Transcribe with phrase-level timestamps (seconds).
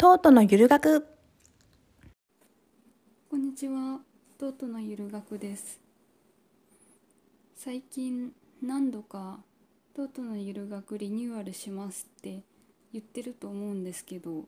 [0.00, 1.08] トートのゆる学
[3.28, 3.98] こんにちは、
[4.38, 5.80] トートのゆる学です。
[7.56, 8.30] 最近
[8.62, 9.40] 何度か
[9.96, 12.44] トートのゆる学リニューアルしますって
[12.92, 14.44] 言ってると思うんですけど、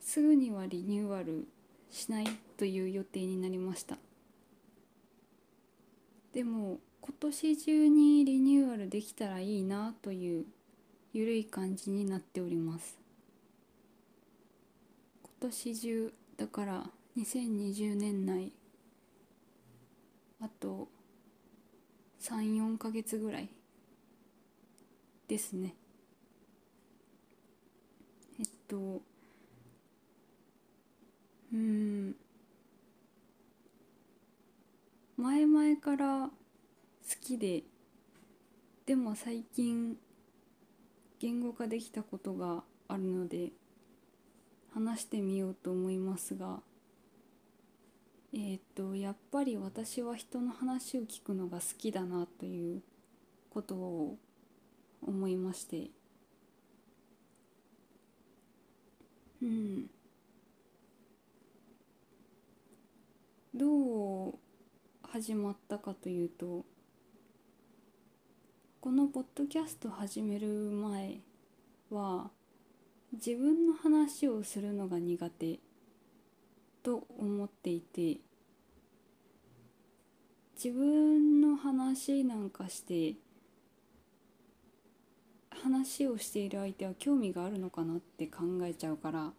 [0.00, 1.46] すぐにはリニューアル
[1.92, 3.96] しないという予定になりました。
[6.34, 10.46] でも今年中にリニューアルできたらいいなという
[11.12, 13.05] ゆるい感じになっております。
[15.50, 18.52] 年中だから2020年内
[20.40, 20.88] あと
[22.20, 23.48] 34ヶ月ぐらい
[25.28, 25.74] ですね。
[28.38, 29.02] えっと
[31.52, 32.14] うん。
[35.16, 36.30] 前々から好
[37.20, 37.62] きで
[38.84, 39.96] でも最近
[41.18, 43.52] 言語化できたことがあるので
[44.76, 46.60] 話してみようと思いますが
[48.34, 52.82] えーっとやっぱり私は人の話を聞くのが好きだなという
[53.48, 54.18] ことを
[55.00, 55.90] 思いまして。
[59.40, 59.86] うん。
[63.54, 64.34] どう
[65.02, 66.66] 始まったかというと
[68.82, 71.20] このポッドキャスト始める前
[71.90, 72.30] は
[73.12, 75.58] 自分の話をするのが苦手
[76.82, 78.18] と思っていて
[80.62, 83.14] 自分の話なんかして
[85.50, 89.32] 話をしている相手は興味があるのかなって考えちゃうから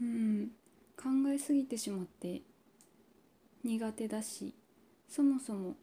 [0.00, 0.50] うん
[0.96, 2.42] 考えすぎてしまって
[3.64, 4.54] 苦手だし
[5.08, 5.74] そもそも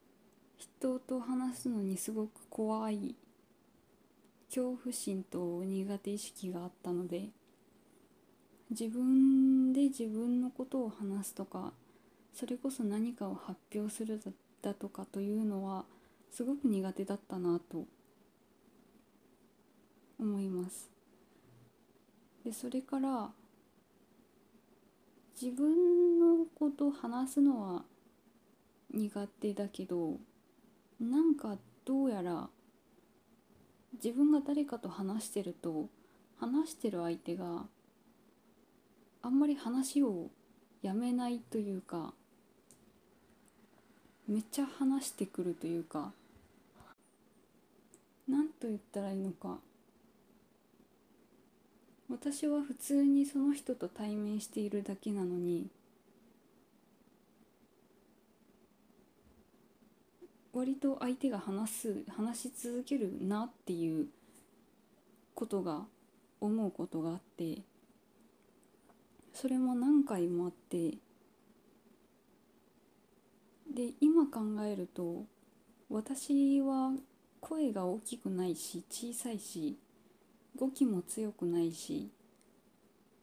[0.58, 3.16] 人と話すのにすごく怖い
[4.56, 7.28] 恐怖心と苦手意識があったので
[8.70, 11.74] 自分で自分のことを話すとか
[12.34, 14.22] それこそ何かを発表する
[14.62, 15.84] だとかというのは
[16.32, 17.84] すごく苦手だったなと
[20.18, 20.90] 思います。
[22.46, 23.32] でそれから
[25.40, 27.84] 自分のこと話すのは
[28.94, 30.18] 苦手だけど
[31.02, 32.50] なんかどうやら
[34.04, 35.88] 自分が誰かと話してると
[36.40, 37.64] 話してる相手が
[39.22, 40.30] あんまり話を
[40.82, 42.14] やめないというか
[44.28, 46.12] めっちゃ話してくるというか
[48.28, 49.60] 何と言ったらいいのか。
[52.10, 55.68] 私は普通にその人と対面しているだけなのに
[60.56, 64.08] 割と相手が話す話し続けるなっていう
[65.34, 65.82] ことが
[66.40, 67.58] 思うことがあって
[69.34, 70.92] それも何回もあって
[73.70, 75.26] で今考えると
[75.90, 76.94] 私は
[77.42, 79.78] 声が大きくないし小さいし
[80.58, 82.10] 語気も強くないし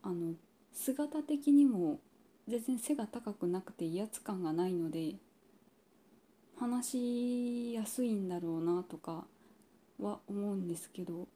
[0.03, 0.34] あの
[0.75, 1.99] 姿的にも
[2.47, 5.14] 全然背が高くなくて威圧感がないので
[6.62, 9.25] 話しやすいんだろうなとか
[9.99, 11.27] は思うんですけど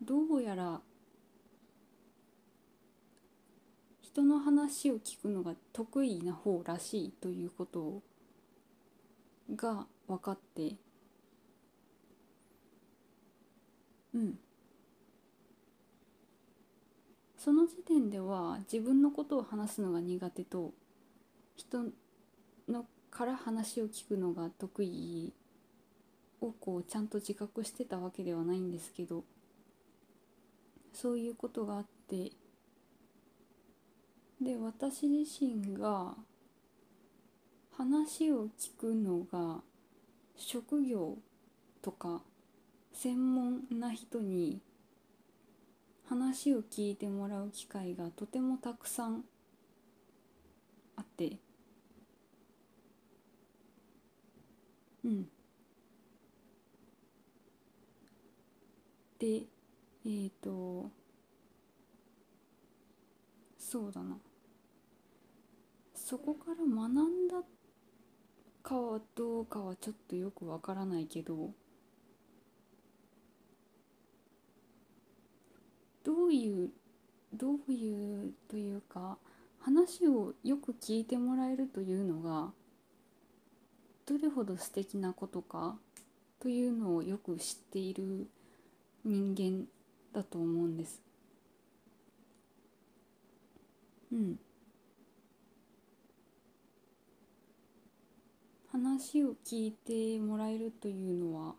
[0.00, 0.80] どうやら
[4.00, 8.00] 人の話を聞くのが得意な方らしいということ
[9.54, 10.76] が分かって
[14.14, 14.38] うん。
[17.36, 20.72] その時点では自分のことを話すのが苦手と
[21.56, 21.84] 人
[22.66, 25.32] のから話を聞くのが得意
[26.40, 29.24] をこうちゃんと自覚してたわけではないんですけど
[30.92, 32.32] そういうことがあって
[34.40, 36.14] で私自身が
[37.76, 39.60] 話を聞くのが
[40.36, 41.18] 職業
[41.82, 42.22] とか
[42.92, 44.60] 専門な人に
[46.08, 49.24] 話を聞いてもらう機会がとてもたくさん
[50.96, 51.36] あって
[55.04, 55.28] うん。
[59.18, 60.90] でえっ、ー、と
[63.58, 64.18] そうだな。
[65.94, 67.36] そこから学んだ
[68.62, 71.50] かはどうかはちょっとよくわからないけど
[76.02, 76.70] どういう
[77.32, 79.18] どういうというか
[79.60, 82.50] 話をよく聞いてもらえるというのが
[84.10, 85.76] どれほど素敵なことか
[86.40, 88.26] というのをよく知っている
[89.04, 89.68] 人間
[90.12, 91.00] だと思うんです。
[94.12, 94.36] うん。
[98.72, 101.54] 話を聞いてもらえるというのは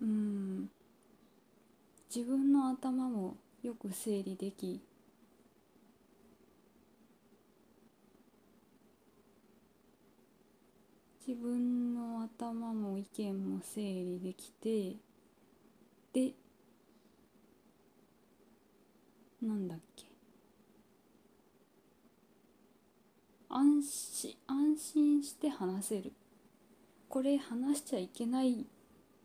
[0.00, 0.70] うん。
[2.14, 4.80] 自分の頭もよく整理でき
[11.26, 14.96] 自分の頭も意見も整理できて
[16.12, 16.32] で
[19.40, 20.04] なんだっけ。
[23.48, 26.12] 安心安心して話せる。
[27.08, 28.66] これ話しちゃいけない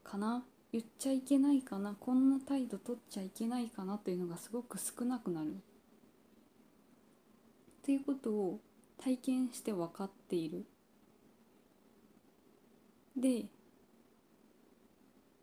[0.03, 0.43] かな？
[0.71, 1.95] 言っちゃいけないかな？
[1.99, 3.97] こんな態度取っちゃいけないかな？
[3.97, 5.51] というのがすごく少なくなる。
[5.51, 5.53] っ
[7.83, 8.59] ていうことを
[9.01, 10.65] 体験して分かっている。
[13.17, 13.45] で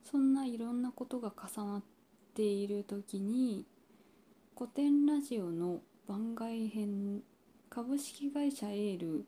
[0.05, 1.82] そんないろんなことが重なっ
[2.35, 3.65] ている時に
[4.56, 7.23] 古典ラジオの番外編
[7.69, 9.25] 株式会社エール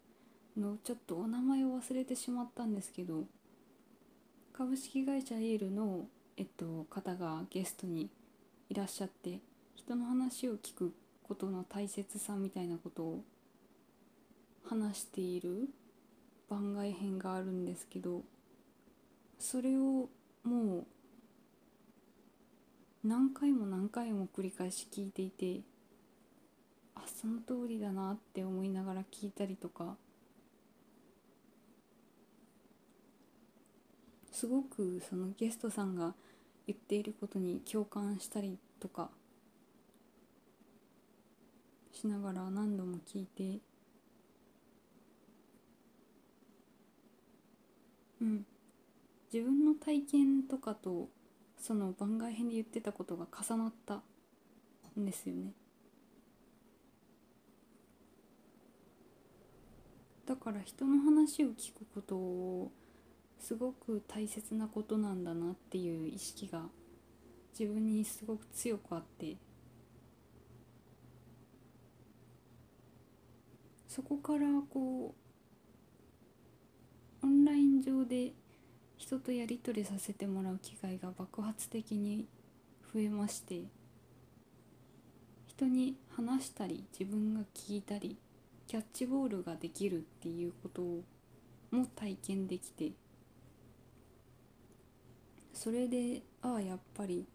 [0.57, 3.25] のちょっとお名前を忘れてしまったんですけど
[4.53, 6.07] 株式会社エールの、
[6.37, 8.09] えっと、方がゲストに
[8.71, 9.41] いらっしゃって
[9.75, 10.95] 人の話を聞く
[11.25, 13.25] ことの大切さみたいなことを
[14.65, 15.69] 話している
[16.49, 18.23] 番外編があるんですけど
[19.39, 20.09] それを
[20.45, 20.87] もう
[23.05, 25.61] 何回も何回も繰り返し聞いていて
[26.95, 29.97] あその通りだなって思いながら聞いたりとか
[34.33, 36.15] すごくそのゲストさんが
[36.67, 39.11] 言っていることに共感したりとか
[41.93, 43.61] しながら何度も聞いて
[48.21, 48.47] うん。
[49.33, 51.09] 自分の体験とかと
[51.59, 54.03] その番外編で言ってたことが重なった
[54.99, 55.53] んですよね。
[60.27, 62.73] だから人の話を聞くことを
[63.39, 66.63] すごく大切なことなんだなっていう意識が
[67.59, 69.37] 自分にすごく強くあって。
[73.89, 75.15] そこからこ
[77.23, 78.35] うオンライン上で
[78.97, 82.27] 人とやり取りさせてもらう機会が爆発的に
[82.93, 83.63] 増えまして
[85.47, 88.17] 人に話したり自分が聞いたり
[88.67, 91.03] キャッチボールができるっていうことを
[91.71, 92.93] も体験できて
[95.53, 97.27] それでああやっぱり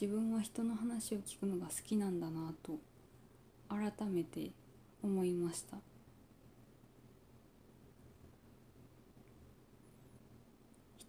[0.00, 2.78] 自分は人の話を聞くのが好きなんだなと
[3.68, 4.50] 改めて
[5.02, 5.76] 思いました。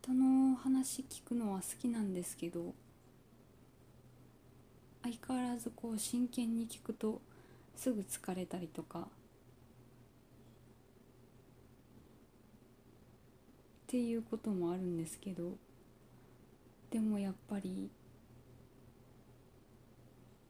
[0.03, 2.73] 人の話聞くのは好きなんですけど
[5.01, 7.21] 相変わらずこう真剣に聞くと
[7.73, 9.05] すぐ疲れたりとかっ
[13.87, 15.51] ていうこともあるんですけど
[16.91, 17.89] でもやっぱり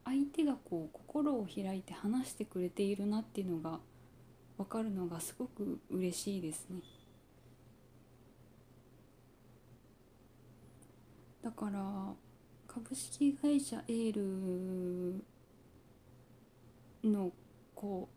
[0.03, 3.77] 相手がこう心を開いて話してくれているなっていうのが
[4.57, 6.79] 分かるのがすごく嬉しいですね。
[11.43, 12.13] だから
[12.67, 14.13] 株式会社エー
[17.03, 17.31] ルの
[17.75, 18.07] こ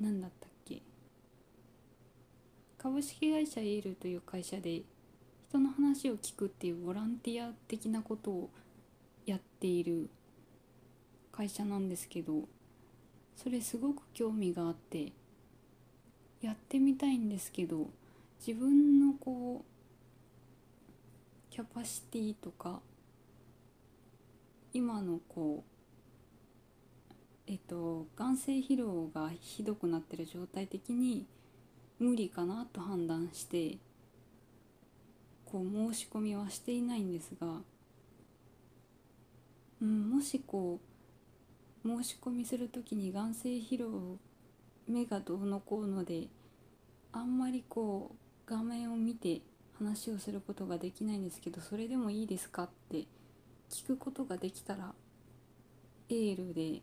[0.00, 0.82] うなんだったっけ？
[2.76, 4.82] 株式会社エールという会社で
[5.48, 8.50] 人の話を聞くっていうボランティア的なことを
[9.24, 10.10] やっている
[11.30, 12.48] 会社なんですけど
[13.36, 15.12] それすごく興味があって
[16.40, 17.86] やってみたいんですけど
[18.44, 19.71] 自分のこう
[21.52, 22.80] キャパシティとか
[24.72, 25.62] 今のこ
[27.06, 27.12] う
[27.46, 31.26] えっと眼性疲労がひどくなってる状態的に
[31.98, 33.76] 無理かなと判断して
[35.44, 37.46] こう申し込みはしていないんですが、
[39.82, 40.80] うん、もしこ
[41.84, 44.16] う申し込みする時に眼性疲労
[44.88, 46.28] 目がどうのこうので
[47.12, 49.42] あんまりこう画面を見て
[49.82, 53.04] 話をすることができないんですけどそれでもいいですかって
[53.68, 54.94] 聞くことができたら
[56.08, 56.82] エールで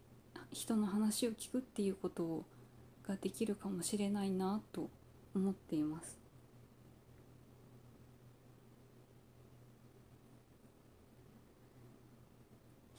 [0.51, 2.44] 人の話を聞くっていうこと
[3.08, 4.89] ができるかもしれないなと
[5.34, 6.20] 思っています。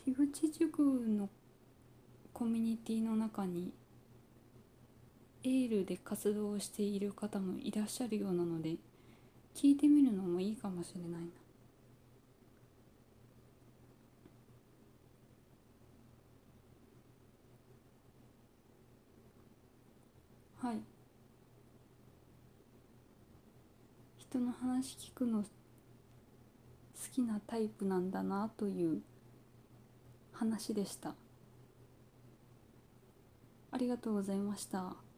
[0.04, 1.28] 樋口塾の
[2.32, 3.72] コミュニティの中に
[5.44, 8.76] エールで活動している方もいらっしゃるようなので
[9.60, 11.26] 聞いてみるのもいいかもしれないな。
[20.66, 20.80] はい。
[24.16, 25.48] 人の話聞くの好
[27.12, 29.02] きなタイプなんだなという
[30.32, 31.14] 話でした。
[33.70, 35.09] ありがとうございました。